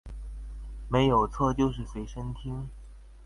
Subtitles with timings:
[0.89, 2.67] 沒有錯就是隨身聽